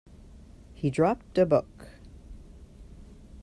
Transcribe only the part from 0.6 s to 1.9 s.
He dropped a book.